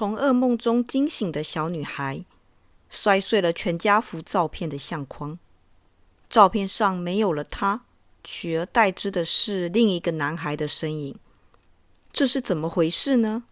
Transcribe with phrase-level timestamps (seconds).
[0.00, 2.24] 从噩梦中惊醒的小女孩，
[2.88, 5.38] 摔碎了全家福照片的相框。
[6.30, 7.82] 照片上没有了她，
[8.24, 11.14] 取而代之的是另一个男孩的身影。
[12.10, 13.42] 这是怎么回事呢？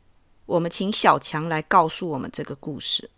[0.46, 3.10] 我们请小强来告诉我们这个故事。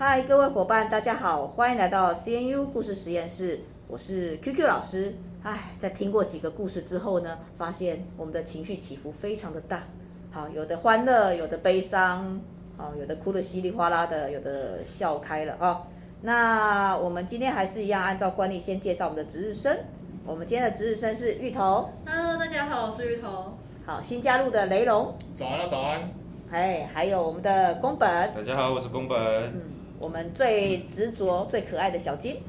[0.00, 3.58] 嗨，各位伙伴，大家好，欢迎来到 CNU 故事实验室，
[3.88, 5.12] 我是 QQ 老师。
[5.42, 9.82] 唉，在听过几个故事之后呢，发现我们的情绪起伏非常的大。
[10.30, 12.40] 好，有的欢乐，有的悲伤，
[12.76, 15.82] 好，有的哭得稀里哗啦的，有的笑开了啊。
[16.22, 19.76] 那我们今天还是一样，按照惯例先介绍我们的值日生。
[20.24, 21.90] 我们今天的值日生是芋头。
[22.06, 23.58] Hello，大家好，我是芋头。
[23.84, 25.12] 好，新加入的雷龙。
[25.34, 26.08] 早安啊，早安。
[26.52, 28.08] 哎，还有我们的宫本。
[28.32, 29.18] 大家好，我是宫本。
[29.52, 29.77] 嗯。
[29.98, 32.40] 我们最执着、最可爱的小金，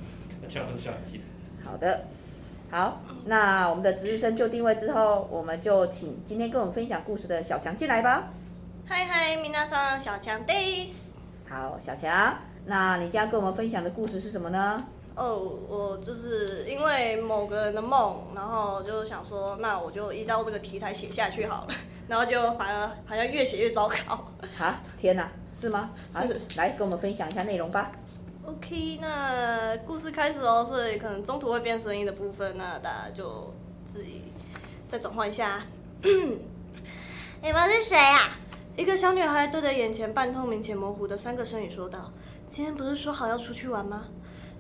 [0.48, 1.22] 小小金。
[1.64, 2.06] 好的，
[2.70, 8.30] 好，那我们的值日生就定位之后，我们就请今天跟我们分享故事的小强进来吧。
[8.88, 10.90] 嗨嗨，米娜桑，小强 days。
[11.48, 14.84] 好，小强，那你将跟我们分享的故事是什么呢？
[15.16, 15.36] 哦，
[15.68, 21.74] 我就是因为某个人的梦，然后就想说，那我就依照这个题材写下去好了，
[22.08, 23.96] 然后就反而好像越写越糟糕。
[24.58, 25.92] 啊，天哪，是吗？
[26.16, 26.40] 是。
[26.56, 27.92] 来，跟我们分享一下内容吧。
[28.46, 33.54] OK，那故事开始哦，所以可能中途会变声音的部分，那大家就
[33.92, 34.24] 自己
[34.90, 35.64] 再转换一下。
[36.02, 38.18] 你们是谁呀？
[38.78, 42.12] 一个小女孩对着眼前半透明且模糊的三个身影说道
[42.50, 44.06] ：“今天不是说好要出去玩吗？”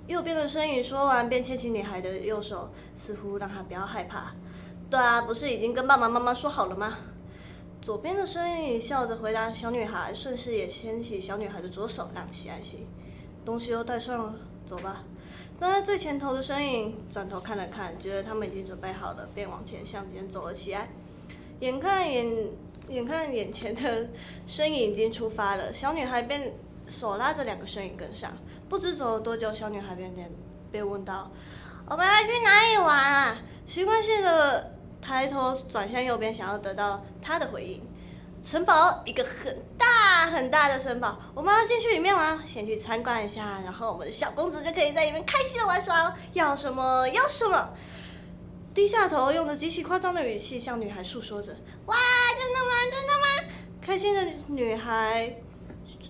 [0.09, 4.33] 右边的身影说完，便牵起女孩的右手，似乎让她不要害怕。
[4.89, 6.97] 对啊，不是已经跟爸爸妈妈说好了吗？
[7.79, 12.87] 左边的身影笑着回答小女孩，顺势也牵起小女孩的左手，让其安心。
[13.45, 14.33] 东西都带上了，
[14.67, 15.03] 走吧。
[15.59, 20.89] 站在最前头的身影转头看了看，觉得他们已经准备好了，便往前向前走了起来。
[21.59, 22.27] 眼看眼
[22.87, 24.09] 眼看眼前的
[24.47, 26.51] 身影已经出发了，小女孩便
[26.89, 28.31] 手拉着两个身影跟上。
[28.67, 30.13] 不知走了多久，小女孩便
[30.71, 31.31] 被问到
[31.87, 37.81] ：“我们要去哪里玩啊？”习惯性的抬头转向右边，想要得到他的回应。
[38.43, 47.73] 城堡，一个很大很大的城堡，我们要进去里面玩，先去参观一下，然后我们的小公主就可以在里面开心的玩耍，要什么要什么。
[48.73, 51.51] 低下头，用着极其夸张的语气向女孩诉说着
[51.87, 51.97] ：“哇，
[52.37, 52.71] 真的吗？
[52.91, 55.35] 真的吗？”开心的女孩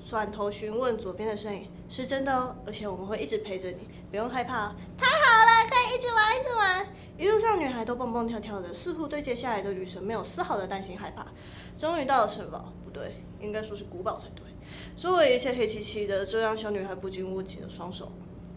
[0.09, 1.69] 转头询问左边的身影。
[1.87, 4.73] 是真的哦，而且我们会一直陪着你，不用害怕。
[4.97, 6.87] 太好了，可以一直玩，一直玩。
[7.17, 11.25] 一路上，女孩都蹦蹦跳跳的，似乎对接下来的旅程没有丝毫的担心害怕。
[11.77, 14.43] 终于到了城堡，不对，应该说是古堡才对。
[14.95, 18.11] 周围一切黑漆漆的，这让小女孩不禁握紧了双手，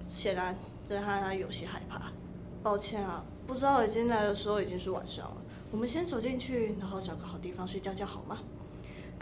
[0.06, 0.56] 显然
[0.88, 2.12] 这让她有些害怕。
[2.62, 5.36] 抱歉啊，不知道已经来的时候已经是晚上了。
[5.70, 8.40] 我们先走进去，然后找个好地方睡觉觉好吗？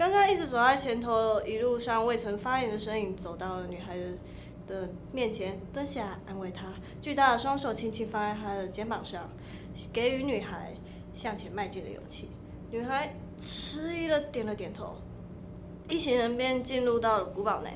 [0.00, 3.98] 刚刚一直走在前头，一路上未曾发言的身影走到了女孩
[4.66, 6.72] 的面前，蹲下安慰她，
[7.02, 9.28] 巨大的双手轻轻放在她的肩膀上，
[9.92, 10.72] 给予女孩
[11.14, 12.30] 向前迈进的勇气。
[12.70, 14.96] 女孩迟疑了，点了点头。
[15.90, 17.70] 一行人便进入到了古堡内。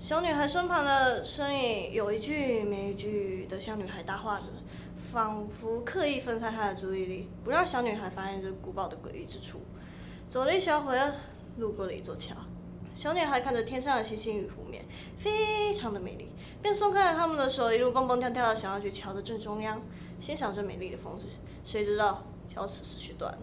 [0.00, 4.46] 小女孩身旁的身影有一句没一句的向女孩搭话着，
[5.12, 9.60] 仿佛刻意分散她的注意力，不让小女孩发现这古堡的诡异之处。
[10.30, 11.12] 走了一小会儿。
[11.56, 12.34] 路过了一座桥，
[12.94, 14.84] 小女孩看着天上的星星与湖面，
[15.18, 16.28] 非常的美丽，
[16.60, 19.80] 便松开了他们的手，一路蹦蹦跳跳的想要去桥的正中央，
[20.20, 21.28] 欣赏这美丽的风景。
[21.64, 23.38] 谁知道桥此时却断了。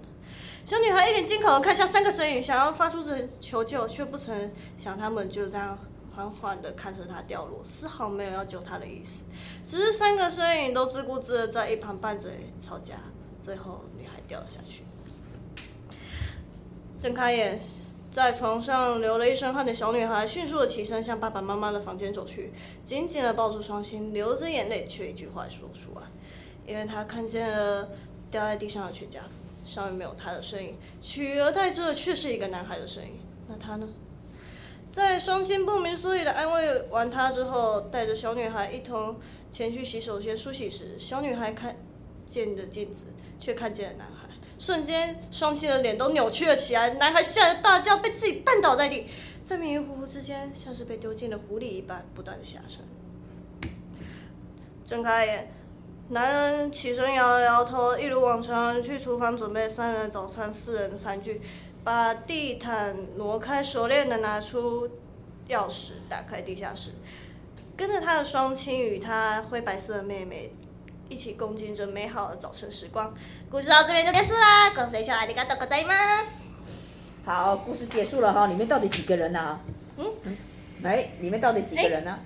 [0.66, 5.78] 小女孩一脸惊恐的看向三个身影，想要发出这求救，却不曾想他们就这样
[6.16, 9.24] 缓缓的看着她掉落，丝毫没有要救她的意思。
[9.66, 12.96] 只是三个身影都自顾自的在一旁拌嘴吵架，
[13.44, 14.84] 最后女孩掉了下去。
[17.00, 17.60] 睁开眼。
[18.12, 22.52] 在床上流了一身汗的小女孩，迅速的起身向爸爸妈妈的房间走去，
[22.86, 26.06] 紧紧的抱住双亲，流着眼泪，却一句话也说不出来，
[26.68, 27.88] 因为她看见了
[28.30, 29.30] 掉在地上的全家福，
[29.66, 33.12] 上面没有她的身影，取而代之的却是一个男孩的身影。
[33.48, 33.88] 那他呢？
[34.92, 39.16] 在双亲不明所以的安慰完她之后，带着小女孩一同
[39.54, 41.78] 前去洗手间梳洗时，小女孩看
[42.30, 43.06] 见的镜子，
[43.40, 44.21] 却看见了男孩。
[44.62, 46.92] 瞬间，双亲的脸都扭曲了起来。
[46.92, 49.08] 男孩吓得大叫，被自己绊倒在地，
[49.44, 52.86] 在迷迷糊糊之间，像是被丢进了湖里一般，不断的下沉。
[54.86, 55.52] 睁开眼，
[56.10, 61.42] 男人起身摇了摇头，一如往常去厨房准备三人的早餐、四人的餐具，
[61.84, 64.88] 把地毯挪开，熟练的拿出
[65.50, 66.92] 钥匙，打开地下室，
[67.76, 70.54] 跟着他的双亲与他灰白色的妹妹
[71.11, 73.15] 一起共进着美好的早晨时光。
[73.51, 75.93] 故事到这边就结束啦，恭喜小阿里嘎多ございま
[76.23, 76.45] す。
[77.25, 79.59] 好，故事结束了哈，里面到底几个人啊？
[79.97, 80.07] 嗯，
[80.83, 82.19] 哎，里面到底几个人呢？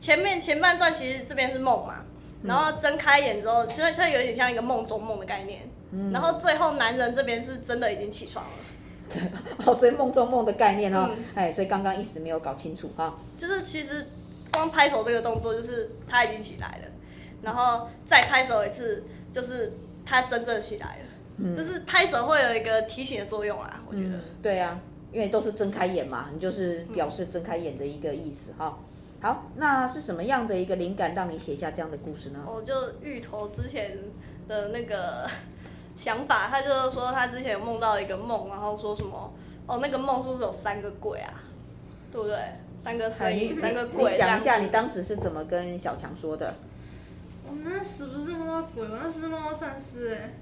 [0.00, 2.04] 前面前半段其实这边是梦嘛，
[2.42, 5.68] 然后睁开眼之后，其实它有点像一个梦中梦的概念。
[5.90, 8.50] 嗯，然后最后男人这边是真的已经起床了。
[9.64, 13.14] 哦，所以梦中梦的概念哈，哎，所以刚刚一时没有搞清楚哈。
[13.38, 14.10] 就是其实
[14.52, 16.88] 光拍手这个动作，就是他已经起来了，
[17.41, 19.73] 然后再拍手一次，就是
[20.05, 21.05] 它真正起来了。
[21.37, 24.09] 嗯，就是拍手会有一个提醒的作用啊，我觉得。
[24.09, 24.79] 嗯，对啊，
[25.11, 28.77] 因为都是睁开眼嘛，你就是表示睁开眼的一个意思哈。
[29.21, 32.39] 好，那是什么样的一个灵感让你写下这样的故事呢？
[32.47, 33.97] 我就芋头之前
[34.47, 35.29] 的那个
[35.95, 39.31] 想法，他就是说他之前有梦到一个梦，然后说什么
[39.67, 41.41] 哦，那个梦是不是有三个鬼啊？
[42.11, 42.35] 对不对？
[42.83, 44.17] 三个声音，三个鬼。
[44.17, 46.53] 讲一下你当时是怎么跟小强说的？
[47.51, 50.33] 我那时不是梦到鬼，我那时是梦到丧尸哎。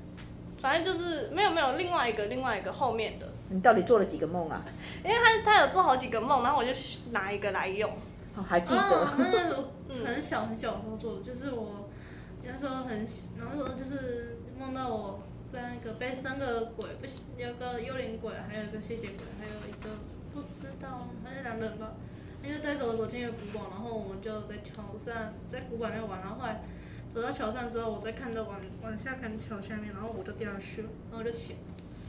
[0.60, 3.26] 反正就是没有没有另外一个另外一个后面的。
[3.50, 4.62] 你到底做了几个梦啊？
[5.04, 6.70] 因为他他有做好几个梦，然后我就
[7.12, 7.90] 拿一个来用。
[8.48, 8.80] 还记得？
[8.80, 9.58] 哦、那个
[9.90, 11.90] 我很小很小的时候做的，就是我
[12.44, 13.08] 那时候很，
[13.38, 15.20] 然后说就是梦到我
[15.52, 19.90] 在那个被三个鬼，不是有个幽灵鬼，还有一个吸血鬼，还有一个
[20.34, 21.92] 不知道，还是两人吧。
[22.42, 26.62] 因为带着我走进一个古堡，然后我们就在桥上，在古堡里面玩，然后后来
[27.14, 31.60] 走到桥上之后，我再看着往往下看桥下面，然后我就掉下去了，然后我就起来。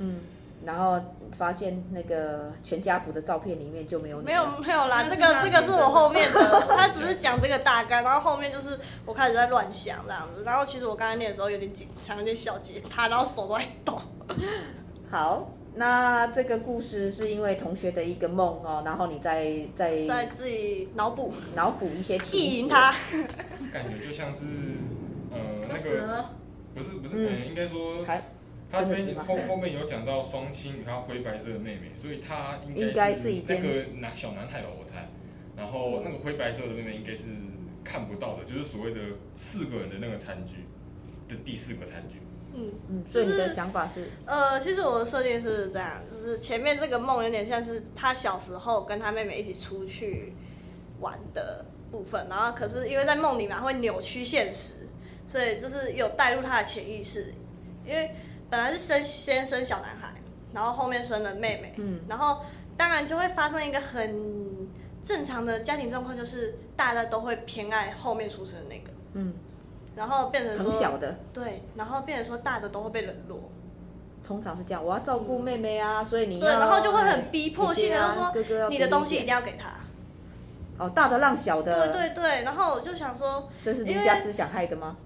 [0.00, 0.20] 嗯。
[0.62, 1.00] 然后
[1.38, 4.26] 发现那个全家福的照片里面就没有你。
[4.26, 14.02] 没有没有啦，这个这个是我后面的， 他只是讲这个大概，然后后面就是我开始在乱想这样子，然后其实我刚才念的时候有点紧张，有点小结他，然后手都在抖。
[15.10, 22.94] 好，那这个故事是因为同学的一个梦哦，然后你再再再自己脑补脑补一些情节，意淫他。
[23.72, 24.46] 感觉就像是
[25.30, 25.38] 呃
[25.68, 26.24] 那个
[26.74, 28.06] 不是不是，嗯，应该说。
[28.72, 33.66] 他这边后后面有讲到双亲与他灰白色的妹妹，所以他应该是那个
[33.98, 35.08] 男小男孩吧，我猜。
[35.56, 37.30] 然后那个灰白色的妹妹应该是
[37.82, 39.00] 看不到的，就是所谓的
[39.34, 40.66] 四个人的那个餐具
[41.26, 42.20] 的第四个餐具。
[42.54, 44.04] 嗯嗯，所以你的想法是？
[44.26, 50.34] 呃，其实我的设定是这样，就是前面这个梦有点像是他小时候跟他妹妹一起出去
[51.00, 54.86] 玩的部分，然后可是因为在梦里面会扭曲现实，
[55.26, 57.34] 所以就是有带入他的潜意识，
[57.86, 58.10] 因为。
[58.50, 60.12] 本来是生先生小男孩，
[60.52, 62.44] 然后后面生了妹妹，嗯，然后
[62.76, 64.68] 当然就会发生一个很
[65.04, 69.32] 正常的家庭状况，就是大家都会偏爱后面出生的那个，嗯，
[69.96, 73.50] 然后变成小的，对，然后变成说大的都会被冷落，
[74.26, 79.72] 通常是这样，我要照顾妹妹啊，所以你对，然后就会很逼迫性的说哥哥你的东西一定要给他，
[80.78, 84.96] 哦，大的让小的，对对对，然后我就想说，这是儒家思想害的吗？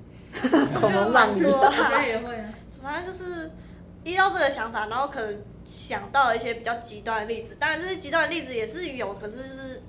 [0.81, 2.49] 恐龙让梨，我觉得也会啊。
[2.83, 3.51] 反正就是
[4.03, 7.57] 依照这个想法，然后可能想到一些比较极端的例子。
[7.59, 9.83] 当然，这些极端的例子也是有，可是就是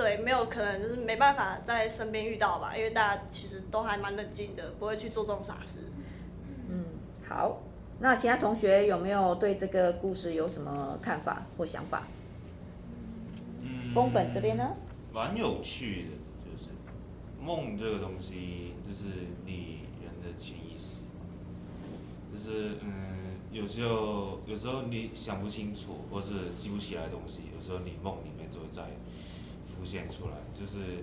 [0.00, 5.80] 对，没有可能就是没办法在身边遇到吧，因为大家其实都还蛮冷静的，不会去做这种傻事。
[6.70, 6.86] 嗯，
[7.28, 7.58] 好，
[7.98, 12.04] 那其他同学有没有对这个故事有什么看法或想法？
[13.60, 14.70] 嗯，宫本这边呢？
[15.12, 16.10] 蛮有趣的，
[16.46, 16.70] 就是
[17.38, 19.04] 梦这个东西，就是
[19.44, 21.02] 你人的潜意识。
[22.32, 28.80] 就是嗯，有时候有时候你想不清楚，或是记不起来的东西，有时候你梦里面就会再
[29.80, 30.98] 浮现出来，就是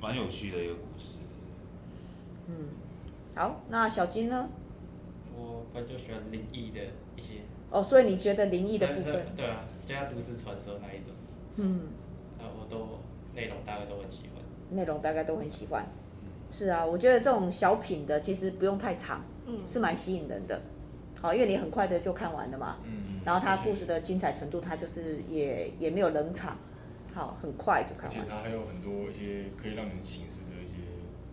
[0.00, 1.16] 蛮有趣的一个故事。
[2.46, 2.68] 嗯，
[3.34, 4.48] 好，那小金呢？
[5.36, 6.80] 我本就喜欢灵异的
[7.16, 7.40] 一些。
[7.70, 9.26] 哦，所以你觉得灵异的部分？
[9.36, 11.08] 对啊，就像都市传说那一种。
[11.56, 11.88] 嗯。
[12.38, 13.00] 啊，我都
[13.34, 14.44] 内容大概都很喜欢。
[14.70, 15.84] 内容大概都很喜欢。
[16.52, 19.24] 是啊，我觉得这种小品的其实不用太长。
[19.48, 20.60] 嗯，是蛮吸引人的，
[21.20, 26.56] 好，因为你很快的就看完了嘛，嗯，然后它故事的精彩程度，它就是也也没有冷场，
[27.16, 28.10] 好，很快就看完。
[28.10, 30.74] 而且它还有很多一些可以让人醒思的一些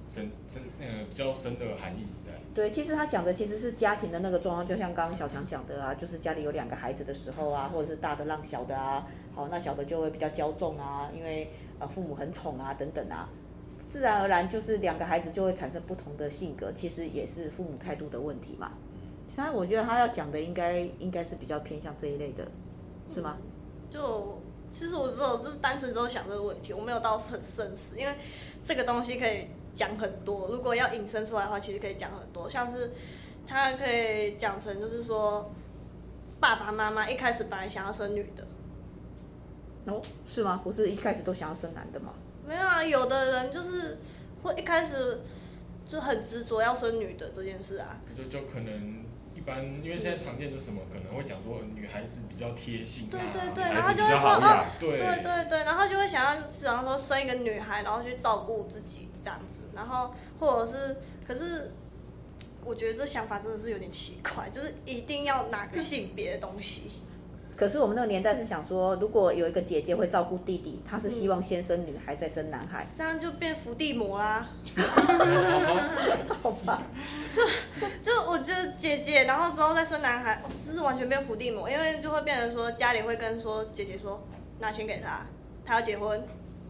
[0.07, 2.31] 深深呃比较深的含义在。
[2.53, 13.27] 对，其实他讲的其实是家庭的那个状况，就像刚刚小强讲的啊，就是家里有两个孩子的时候啊，或者是大的让小的啊，好，那小的就会比较骄纵啊，因为呃父母很宠啊等等啊。
[13.89, 18.71] 自然而然就是两个孩子就会产生不同的性格，其实也是父母态度的问题嘛。
[19.27, 22.47] 其他我觉得他要讲的应该应该是比较偏向这一类的，
[23.09, 23.37] 是吗？
[23.89, 24.39] 就
[24.73, 28.15] 其实我只有就是单纯只有想这个问题，我没有到很深思，因为
[28.65, 30.47] 这个东西可以讲很多。
[30.47, 32.91] 如果要引申出来的话，其实可以讲很多，像是
[33.45, 35.51] 他可以讲成就是说，
[36.39, 38.43] 爸爸妈妈一开始本来想要生女的。
[39.85, 40.59] 哦，是吗？
[40.63, 42.13] 不是一开始都想要生男的吗？
[42.47, 43.99] 没有啊，有的人就是
[44.41, 45.21] 会一开始
[45.87, 47.99] 就很执着要生女的这件事啊。
[48.17, 49.02] 就就可能一
[49.45, 60.97] 般，因为现在常见就是什么，可能会讲说女孩子比较贴心啊，对对对，然后就会说哦，对对对对，然后就会想要想要说生一个女孩，然后去照顾自己这样子，然后或者是，
[61.27, 61.71] 可是
[62.63, 66.91] 我觉得这想法真的是有点奇怪，就是一定要哪个性别的东西。
[67.55, 74.49] 可是我们那个年代是想说，如果有一个姐姐会照顾弟弟，她是希望先生女孩再生男孩，这样就变伏地魔啦。
[76.41, 76.81] 好吧。
[78.83, 84.21] 姐姐，然后之后再生男孩，哦，这是完全变伏地魔，因为就会变成说家里会跟说姐姐说，
[84.59, 85.25] 拿钱给他，
[85.65, 86.21] 他要结婚，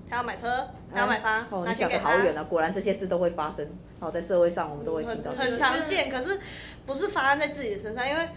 [0.08, 2.12] 他要买车，他要买房，哦，拿钱给他。
[2.12, 2.44] 好远啊！
[2.44, 3.68] 果然这些事都会发生。
[4.00, 5.32] 好，在社会上我们都会听到。
[5.32, 6.40] 很很常见，可是
[6.86, 8.30] 不是发生在自己的身上，因为。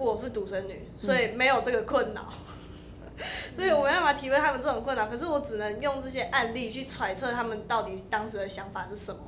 [0.00, 2.22] 我是独生女，所以没有这个困扰，
[3.16, 5.08] 嗯、 所以我没办法体会他们这种困扰。
[5.08, 9.20] 可是我只能用这些案例去揣测他们到底当时的想法是什么。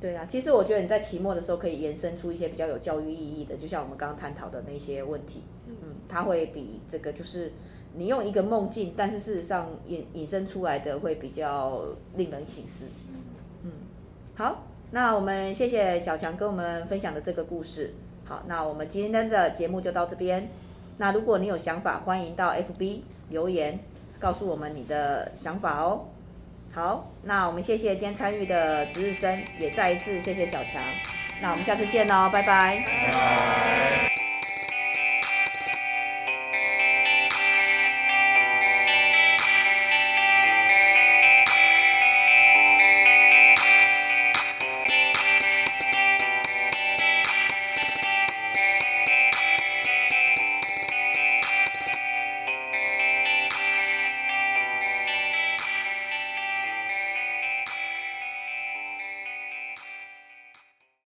[0.00, 5.42] 对啊，其实我觉得你在期末的时候可以延伸出一些比较有教育意义的，就像我们刚刚探讨的那些问题。
[5.66, 5.74] 嗯，
[6.08, 7.52] 它会比这个就是
[7.94, 11.82] 你用一个梦境，但是事实上引引申出来的会比较
[12.16, 12.86] 令人醒思。
[13.62, 13.70] 嗯，
[14.34, 17.92] 好，那我们谢谢小强跟我们分享的这个故事。
[18.24, 20.48] 好，那我们今天的节目就到这边。
[20.96, 23.78] 那如果你有想法，欢迎到 FB 留言
[24.18, 26.06] 告诉我们你的想法哦。
[26.72, 30.80] 好，那我们谢谢今天参与的值日生，也再一次谢谢小强。
[31.42, 32.84] 那我们下次见喽，拜拜。
[32.86, 34.29] 拜拜。